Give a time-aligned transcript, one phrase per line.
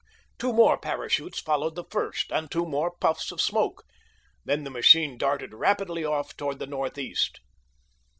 [0.39, 3.83] Two more parachutes followed the first and two more puffs of smoke.
[4.43, 7.39] Then the machine darted rapidly off toward the northeast.